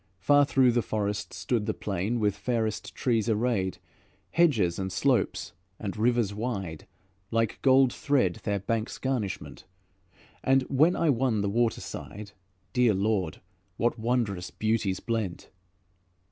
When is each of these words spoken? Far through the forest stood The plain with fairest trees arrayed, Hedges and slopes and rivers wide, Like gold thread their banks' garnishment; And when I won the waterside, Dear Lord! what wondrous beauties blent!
Far 0.17 0.45
through 0.45 0.71
the 0.71 0.81
forest 0.81 1.31
stood 1.31 1.67
The 1.67 1.75
plain 1.75 2.19
with 2.19 2.35
fairest 2.35 2.95
trees 2.95 3.29
arrayed, 3.29 3.77
Hedges 4.31 4.79
and 4.79 4.91
slopes 4.91 5.53
and 5.77 5.95
rivers 5.95 6.33
wide, 6.33 6.87
Like 7.29 7.59
gold 7.61 7.93
thread 7.93 8.39
their 8.43 8.57
banks' 8.57 8.97
garnishment; 8.97 9.65
And 10.43 10.63
when 10.63 10.95
I 10.95 11.11
won 11.11 11.41
the 11.41 11.49
waterside, 11.51 12.31
Dear 12.73 12.95
Lord! 12.95 13.41
what 13.77 13.99
wondrous 13.99 14.49
beauties 14.49 14.99
blent! 14.99 15.51